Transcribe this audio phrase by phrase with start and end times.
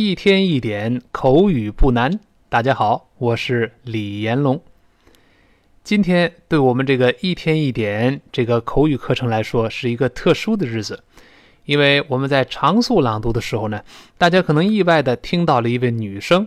[0.00, 2.20] 一天一点口语不难。
[2.48, 4.62] 大家好，我是李延龙。
[5.82, 11.02] 今天对我们这个一天一点这个口语课程来说，是一个特殊的日子，
[11.64, 13.82] 因为我们在常速朗读的时候呢，
[14.16, 16.46] 大家可能意外的听到了一位女生。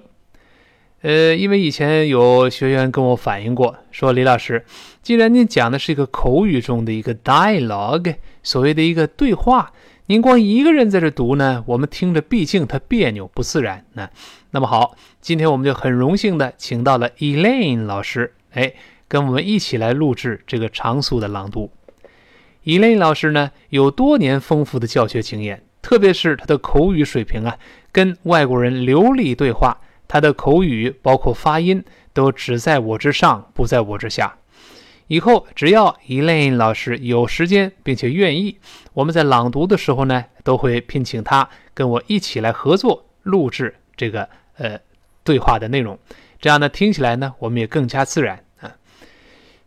[1.01, 4.63] 呃，因为以前有学员跟我反映过，说李老师，
[5.01, 9.73] 既然您讲的是一个口语中的一个 dialogue，所谓的一个对话。
[10.11, 13.85] 您光一个人在这读呢，我们听着毕竟它别扭不自然。
[13.93, 14.09] 呢
[14.49, 18.73] 那么好，今天我们就很荣幸的请到了 Elaine 老师，哎，
[19.07, 21.71] 跟我们一起来录制这个长速的朗读。
[22.65, 27.57] Elaine 老师呢有多年丰富的教学经验，特别是他的口语水平啊，
[27.93, 31.81] 跟外国人流利对话，他的口语包括发音
[32.11, 34.35] 都只在我之上，不在我之下。
[35.11, 38.57] 以后只要 Elaine 老师有时间并且愿意，
[38.93, 44.79] 我们在朗读的时候呢，都会聘请他跟我一起来合作录制这个呃
[45.25, 45.99] 对话的内容。
[46.39, 48.73] 这样呢，听起来呢，我们也更加自然啊。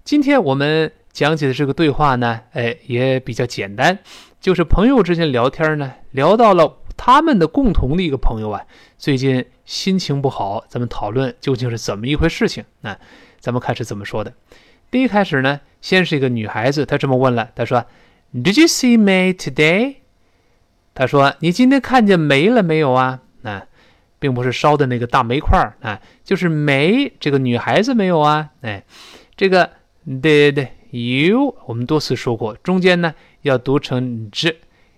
[0.03, 3.98] 今天我们讲解的这个对话呢，哎，也比较简单，
[4.41, 8.64] 就是朋友之间聊天呢，聊到了他们的共同的一个朋友啊，
[8.97, 12.64] 最近心情不好，咱们讨论究竟是怎么一回事情。
[12.81, 12.98] 那
[13.39, 14.33] 咱们看是怎么说的。
[14.91, 17.85] 第一开始呢，先是一个女孩子，她这么问了，她说
[18.33, 19.97] ：“Did you see May today？”
[20.95, 23.67] 她说：“你今天看见梅了没有啊？”啊，
[24.19, 28.51] 并不是烧的那个大煤块儿啊，就是梅这个女孩子没有啊？
[28.63, 28.85] 哎，
[29.37, 29.71] 这个
[30.07, 31.57] Did you？
[31.67, 34.57] 我们多次说过，中间呢要读成 z，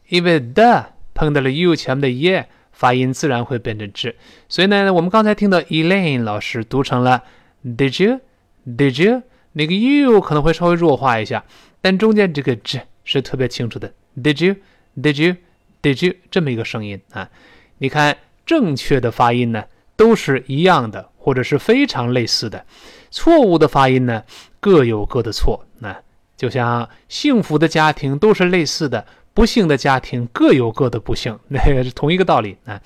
[0.09, 0.84] 因为 the
[1.15, 4.15] 碰到了 you 前面的 ye，发音自然会变成 z。
[4.48, 7.25] 所以呢，我们刚才听到 Elaine 老师读成了
[7.65, 9.23] Did you？Did you？
[9.59, 11.43] 那个 you 可能会稍微弱化一下，
[11.81, 13.91] 但中间这个 z 是特别清楚的。
[14.15, 14.56] Did you?
[15.00, 15.37] Did you?
[15.81, 16.15] Did you?
[16.31, 17.31] 这么一个声音啊，
[17.78, 19.65] 你看正确的发音呢
[19.97, 22.66] 都是一样的，或者是非常类似的。
[23.11, 24.22] 错误的发音呢
[24.61, 25.65] 各有各的错。
[25.78, 25.97] 那
[26.37, 32.78] 就像幸福的家庭都是类似的，不幸的家庭各有各的不幸，那个是同一个道理啊。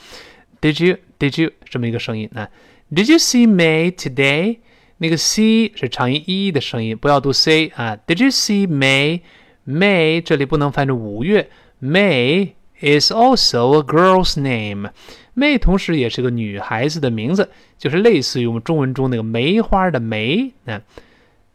[0.61, 0.99] Did you?
[1.19, 1.51] Did you?
[1.65, 2.49] 这么一个声音啊。
[2.93, 4.59] Did you see May today?
[5.03, 7.97] 那个 c 是长音 e 的声音，不要读 c 啊。
[8.07, 11.49] Did you see May？May 这里不能翻成五月。
[11.83, 12.51] May
[12.83, 14.91] is also a girl's name。
[15.35, 20.53] May 同时也是个女孩子的名字，就是类似于我们中文中那个梅花的梅。
[20.65, 20.83] 那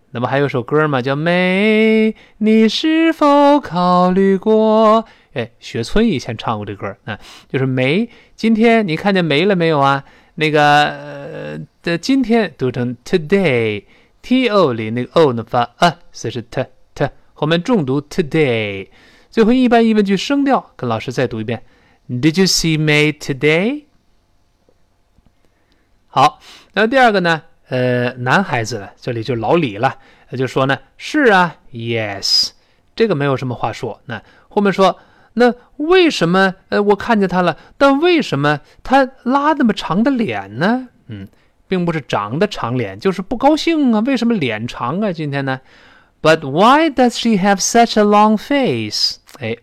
[0.09, 5.06] 那么还有首歌嘛，叫 May，你是否考虑过？
[5.33, 8.09] 哎，雪村以前唱过这歌啊，就是梅。
[8.35, 10.03] 今天你看见梅了没有啊？
[10.35, 18.88] 那个呃的今天读成 today，t o 里那个 o 呢发啊，所以是 t t 后面重读 today。
[19.29, 21.63] 最后一般疑问句声调，跟老师再读一遍。
[22.09, 23.85] Did you see May today？
[26.07, 26.40] 好，
[26.74, 27.44] 那第二个呢？
[27.69, 29.97] 呃，男孩子呢，这里就老李了，
[30.29, 32.50] 他就说呢，是啊，yes，
[32.95, 34.01] 这个没有什么话说。
[34.06, 35.00] 那后面说。
[35.35, 36.56] 那为什么？
[36.69, 40.88] 呃，我看见他了，但为什么他拉那么长的脸呢？
[41.07, 41.28] 嗯，
[41.68, 44.00] 并不是长得长脸，就是不高兴啊。
[44.00, 45.12] 为什么脸长啊？
[45.12, 45.59] 今天呢
[46.22, 49.18] ？But why does she have such a long face？
[49.40, 49.57] 哎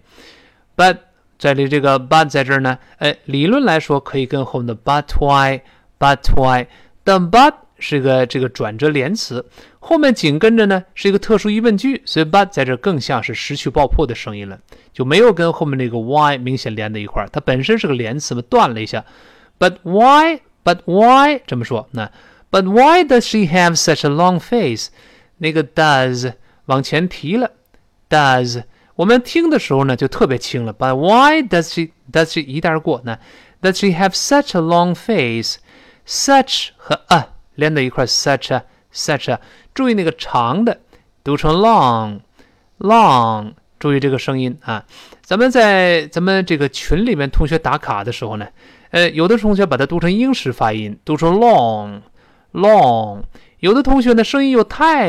[0.77, 0.99] ，But
[1.39, 2.79] 这里这个 But 在这儿呢？
[2.99, 6.69] 哎，理论来说可以跟后面的 But why？But why？
[7.03, 9.45] 但 But 是个这个转折连词，
[9.81, 14.59] 后面紧跟着呢是一个特殊疑问句，所以 but 在这更像是失去爆破的声音了，
[14.93, 17.29] 就没有跟后面那个 why 明显连在一块儿。
[17.33, 19.05] 它本身是个连词嘛，断了一下。
[19.59, 21.43] But why？But why？
[21.47, 22.11] 这么说，那
[22.51, 24.91] But why does she have such a long face？
[25.39, 26.35] 那个 does
[26.67, 27.51] 往前提了
[28.09, 28.63] ，does
[28.95, 30.73] 我们听的时候呢就特别轻了。
[30.73, 33.01] But why does she？Does she 一带而过？
[33.05, 33.19] 那
[33.63, 38.63] Does she have such a long face？Such 和 a 连在一块，such a
[38.93, 39.41] such a，
[39.75, 40.79] 注意那个长的
[41.23, 44.85] 读成 long，long，注意这个声音啊。
[45.23, 48.47] 咱们在咱们这个群里面同学打卡的时候呢，
[48.91, 53.23] 呃，有的同学把它读成英式发音，读成 long，long，
[53.61, 55.09] 有的同学呢声音又太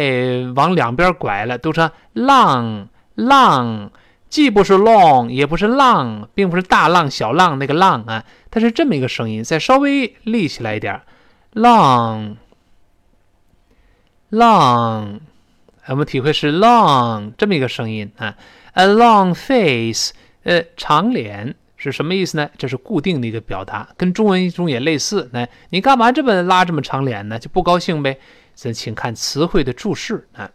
[0.56, 3.90] 往两边拐了，读成 long，long，
[4.30, 11.02] 既不是 long，也不是浪，并不是大浪小浪那个浪啊，它是这么一个声音，再稍微立起来一点。
[11.54, 12.40] long，long，
[15.88, 18.36] 我们体会是 long 这么一个声音啊。
[18.74, 20.14] A long face，
[20.44, 22.50] 呃，长脸是什么意思呢？
[22.58, 25.30] 这是固定的一个表达，跟中文中也类似。
[25.32, 27.38] 那你干嘛这么拉这么长脸呢？
[27.38, 28.18] 就不高兴呗？
[28.56, 30.50] 咱请看词汇的注释啊。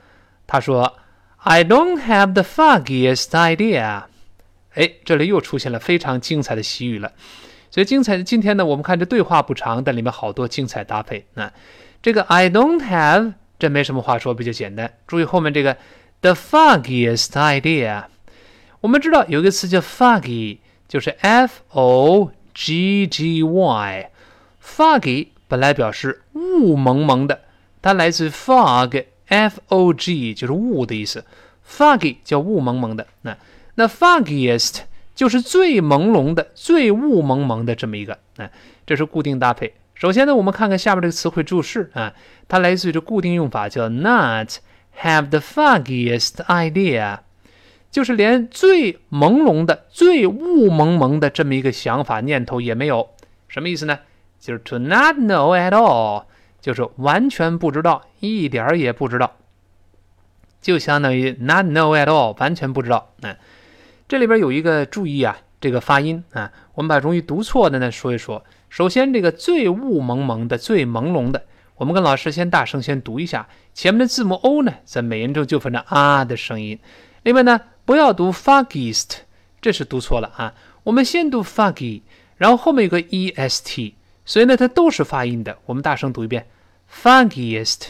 [0.46, 0.98] 她说。
[1.44, 4.04] I don't have the foggiest idea。
[4.74, 7.10] 哎，这里又出现了非常精彩的习语了。
[7.68, 11.26] 所以精彩的今天呢，我们看这对话不长，但里面好多精彩搭配。
[11.34, 11.52] 那
[12.00, 14.94] 这个 I don't have 这没什么话说，比较简单。
[15.08, 15.76] 注意后面这个
[16.20, 18.04] the foggiest idea。
[18.80, 24.10] 我们知道有一个词叫 foggy，就是 f o g g y。
[24.64, 27.40] Foggy 本来表示雾蒙蒙的，
[27.80, 29.04] 它来自 fog。
[29.28, 31.24] Fog 就是雾的意思
[31.66, 33.06] ，foggy 叫雾蒙蒙的。
[33.22, 33.36] 那
[33.76, 34.80] 那 foggiest
[35.14, 38.18] 就是最朦胧的、最雾蒙蒙的这么一个。
[38.36, 38.50] 啊，
[38.86, 39.72] 这是固定搭配。
[39.94, 42.12] 首先呢，我们看看下面这个词汇注释啊，
[42.46, 44.50] 它来自于这固定用法，叫 not
[45.00, 47.20] have the foggiest idea，
[47.90, 53.08] 就是连最朦胧的、最雾蒙蒙的这么一个想法念头也没有。
[53.48, 53.98] 什么意思呢？
[54.42, 56.24] 就是 to not know at all。
[56.60, 59.32] 就是完全不知道，一点儿也不知道，
[60.60, 63.12] 就相当于 not know at all，完全不知道。
[63.22, 63.36] 嗯，
[64.06, 68.44] 这里边有一个注意啊，这个发音啊，我们把容易读错的呢说一说。
[68.68, 71.42] 首先，这个最雾蒙蒙的、最朦胧的，
[71.74, 73.48] 我们跟老师先大声先读一下。
[73.74, 76.78] 前面的字母 o 呢，在美音中就分成啊的声音。
[77.24, 79.16] 另外呢，不要读 foggiest，
[79.60, 80.54] 这是读错了啊。
[80.84, 82.02] 我们先读 foggy，
[82.36, 83.94] 然后后面有个 est。
[84.24, 85.58] 所以呢，它都是发音的。
[85.66, 86.46] 我们大声读一遍
[86.92, 87.86] ，foggiest。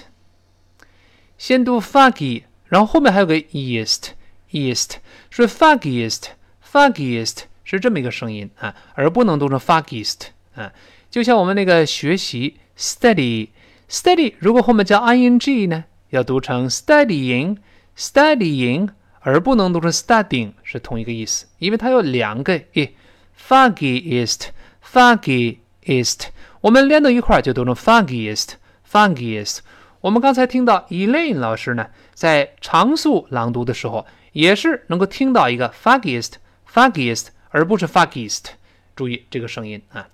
[1.37, 4.93] 先读 foggy，然后后面还有个 east，east，
[5.31, 10.73] 所以 foggiest，foggiest 是这么一个声音啊，而不能读成 foggiest 啊。
[11.11, 18.91] 就像我们那个学习 study，study 如果后面加 ing 呢，要读成 studying，studying，
[19.21, 25.59] 而不能读成 studying，是同一个意思，因为它有两个 e，foggiest，foggy。
[25.87, 26.29] east，
[26.61, 29.59] 我们连到一块儿就读成 funkiest，funkiest。
[30.01, 38.47] 我们刚才听到 Elaine 老师呢，在常速朗读的时候，也是能够听到一个 funkiest，funkiest，而不是 funkiest。
[38.97, 40.09] 注意这个声音啊。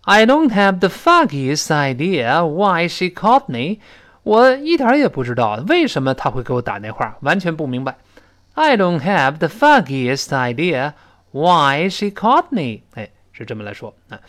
[0.01, 3.77] ，I don't have the foggiest idea why she called me，
[4.23, 7.95] 我一点也不知道为什么他会给我打电话，完全不明白。
[8.61, 10.93] I don't have the foggiest idea
[11.31, 12.83] why she caught me。
[12.93, 14.19] 哎，是这么来说啊。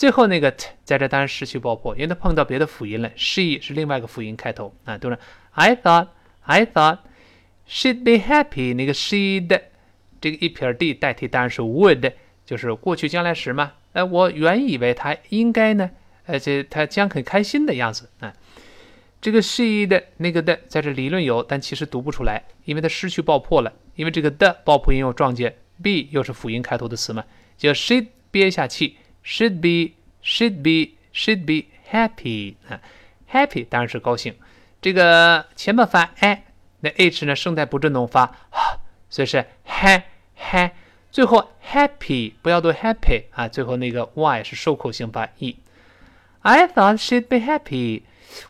[0.04, 3.10] 最后那个 t 在这当然失去爆破，因为它碰到别的辅音了。
[3.16, 5.18] she 是另外一个辅音开头啊，都是
[5.52, 6.10] I thought
[6.42, 6.98] I thought
[7.66, 8.76] she'd be happy。
[8.76, 9.62] 那个 she'd
[10.20, 12.12] 这个一撇 d 代替当然是 would，
[12.46, 13.72] 就是过去将来时嘛。
[13.94, 15.90] 哎，我原以为她应该呢，
[16.26, 18.34] 而且她将很开心的样子啊。
[19.22, 23.72] 这个 she 的那个的在这理论有，但其实读不出来，因为它失去爆破了。
[23.96, 27.24] 因为这个的爆破音又撞见 b 又是辅音开头的词嘛，
[27.58, 28.98] 就 she 憋下气。
[29.24, 32.82] Should be, should be, should be happy 啊
[33.32, 34.36] ，happy 当然是高兴。
[34.82, 36.44] 这个前面发 a，
[36.82, 38.36] 那 h 呢声带不振动发，
[39.10, 40.03] 所以是 ha
[40.38, 40.72] ha。
[41.10, 45.58] 最后 happy 不要读 happy 啊，最后那个 y 是收口型发 e。
[46.42, 48.01] I thought she'd be happy，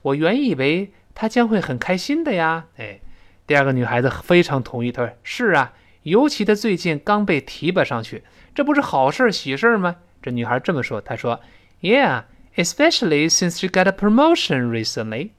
[0.01, 2.65] 我原以为她将会很开心的呀。
[2.77, 2.99] 哎，
[3.45, 8.23] 第二个女孩子非常同意，她说是啊，尤其她最近刚被提拔上去，
[8.55, 9.97] 这不是好事喜事吗？
[10.23, 11.41] 这女孩这么说：“她说
[11.81, 12.23] ，Yeah,
[12.55, 15.31] especially since she got a promotion recently。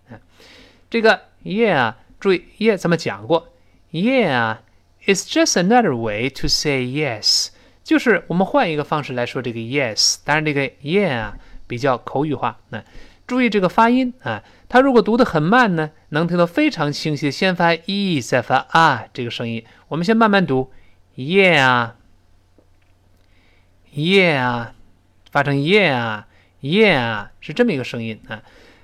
[0.91, 3.49] 这个 Yeah，注意 Yeah 怎么讲过
[3.91, 4.59] ？Yeah,
[5.07, 7.49] it's just another way to say yes，
[7.83, 10.17] 就是我们换一个方式来说这个 yes。
[10.23, 11.33] 当然，这个 Yeah
[11.67, 12.59] 比较口语化。
[12.69, 12.85] 那
[13.27, 19.65] 注意这个发音啊，它如果读得很慢呢，能听到非常清晰，先发 e 再发啊这个声音。
[19.89, 20.71] 我们先慢慢读
[21.17, 21.93] ，Yeah。”
[23.95, 24.71] Yeah，
[25.31, 28.43] 发成 Yeah，Yeah 是这么一个声音啊。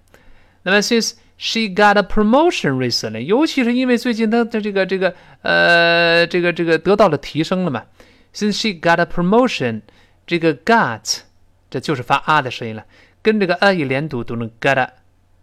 [0.62, 7.86] 那么 since she got a promotion recently，尤其是因为最近她的这个这个呃这个这个得到了提升了嘛。
[8.32, 9.82] Since she got a promotion，
[10.24, 11.22] 这个 got
[11.70, 12.84] 这就是发啊的声音了。
[13.22, 14.88] 跟这个啊一连读，读成 get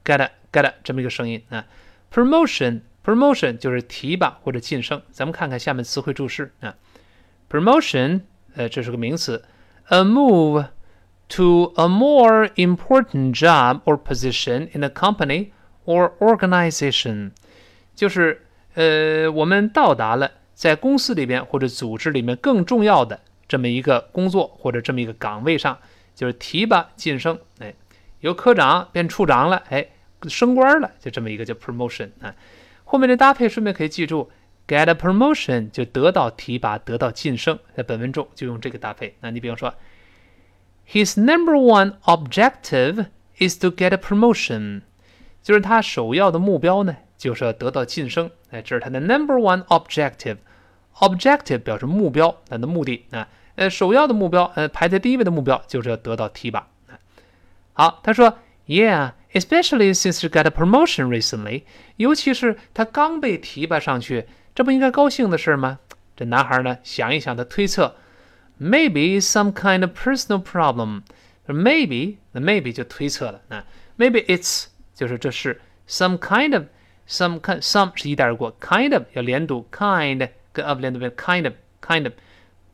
[0.03, 1.65] get get 这么一个声音啊。
[2.13, 5.01] promotion promotion 就是提拔或者晋升。
[5.11, 6.75] 咱们看看下面词汇注释啊。
[7.49, 8.21] promotion
[8.55, 9.45] 呃，这是个名词
[9.89, 10.65] ，a move
[11.29, 15.51] to a more important job or position in a company
[15.85, 17.31] or organization，
[17.95, 18.41] 就是
[18.73, 25.77] 呃，我们到达了在公司里边或者组织里面更重要的这么一个工作或者这么一个岗位上。
[26.17, 27.71] 就是提拔晋升，哎，
[28.21, 29.87] 由科长变处长了，哎，
[30.27, 32.33] 升官了，就这么一个叫 promotion 啊。
[32.85, 34.31] 后面的搭配顺便可以记住
[34.67, 37.59] ，get a promotion 就得到提拔，得到晋升。
[37.75, 39.15] 在本文中就用这个搭配。
[39.19, 39.75] 那你比方说
[40.89, 43.05] ，His number one objective
[43.37, 44.81] is to get a promotion，
[45.43, 48.31] 就是他首要的目标呢，就是要得到晋升。
[48.49, 50.37] 哎，这是他的 number one objective。
[50.95, 53.27] objective 表示目标，他的目的啊。
[53.56, 56.68] 呃，首要的目标，呃，排在第一位的目标就是要得到提拔。
[57.74, 61.64] 好，他说，Yeah，especially since you got a promotion recently，
[61.96, 65.80] 尤其是他刚被提拔上去，这不应该高兴的事吗？
[66.16, 67.96] 这男孩呢，想一想，他推测，
[68.60, 73.64] maybe some kind of personal problem。maybe，那 maybe 就推测了，那
[73.98, 82.04] maybe it's 就是这是 some kind of，some kind，some 是一带而过，kind of 要连读，kind 跟 of 连读变 kind of，kind
[82.04, 82.12] of。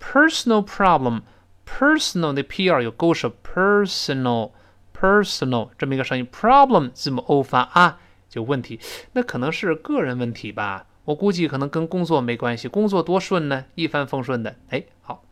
[0.03, 8.81] personal problem，personal 的 p r 有勾舌，personal，personal 这么一个声音，problem 字母 o 发啊，就问题，
[9.13, 15.23] 那可能是个人问题吧，我估计可能跟工作没关系，工作多顺呢，一帆风顺的，哎，好，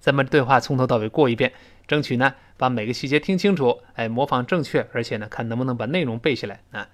[0.00, 1.52] 咱们对话从头到尾过一遍，
[1.86, 6.88] 争取呢把每个细节听清楚，哎，模仿正确，而且呢看能不能把内容背下来啊。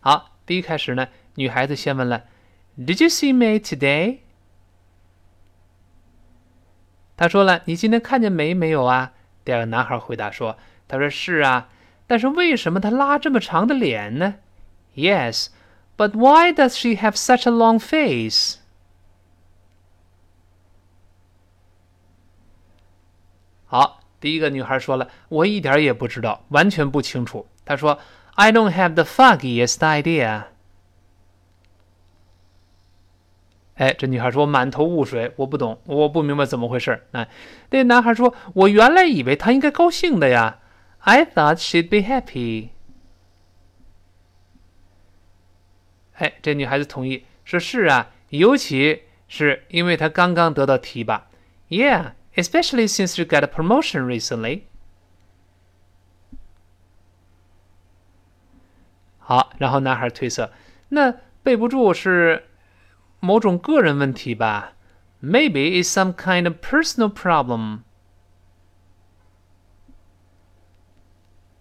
[0.00, 2.24] 好，第一开始呢，女孩子先问了
[2.76, 4.18] ，Did you see me today？
[7.18, 9.12] 他说了：“你今天看见梅没有啊？”
[9.44, 10.56] 第二个男孩回答说
[10.88, 11.68] ：“他说是啊，
[12.06, 14.36] 但是为什么她拉这么长的脸呢
[14.94, 15.48] ？”Yes,
[15.96, 18.58] but why does she have such a long face？
[23.66, 27.98] 好，第一个女孩说了：“我一点也不知道，完全不清楚。”她说
[28.36, 30.44] ：“I don't have the foggiest idea。”
[33.78, 37.28] 哎，这女孩说：“满头雾水，我不懂，我不明白怎么回事。”哎，
[37.70, 40.60] 那男孩说：“我原来以为她应该高兴的呀。
[40.98, 42.68] ”I thought she'd be happy。
[46.14, 51.28] 哎，这女孩子同意说：“是啊，尤其是因为她刚刚得到提拔。
[51.70, 52.12] ”Yeah。
[52.38, 54.62] especially since you got a promotion recently.
[59.18, 60.52] 好，然后男孩推测，
[60.90, 62.47] 那背不住是
[63.20, 64.74] 某种个人问题吧
[65.22, 67.80] ？Maybe it's some kind of personal problem.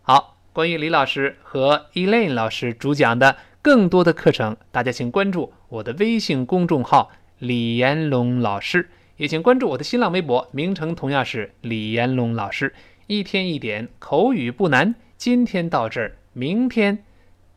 [0.01, 8.89] 好，关于李老师和 Elaine 老师主讲的更多的课程，大家请关注我的微信公众号“李延龙老师”。
[9.17, 12.75] 也请关注我的新浪微博，名称同样是李延龙老师。
[13.07, 17.03] 一天一点口语不难，今天到这儿，明天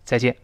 [0.02, 0.36] 再见。